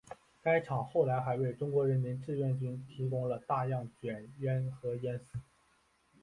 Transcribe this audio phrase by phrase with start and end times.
[0.41, 5.37] 该厂后来还为中国人民志愿军提供了大量卷烟和烟丝。